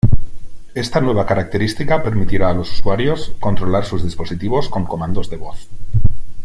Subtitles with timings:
[0.73, 5.67] Esta nueva característica permitirá a los usuarios controlar sus dispositivos con comandos de voz.